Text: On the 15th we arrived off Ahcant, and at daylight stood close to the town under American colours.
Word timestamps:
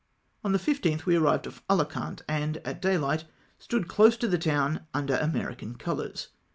On 0.43 0.51
the 0.51 0.57
15th 0.57 1.05
we 1.05 1.15
arrived 1.15 1.45
off 1.45 1.61
Ahcant, 1.69 2.23
and 2.27 2.57
at 2.65 2.81
daylight 2.81 3.25
stood 3.59 3.87
close 3.87 4.17
to 4.17 4.27
the 4.27 4.39
town 4.39 4.87
under 4.95 5.15
American 5.17 5.75
colours. 5.75 6.29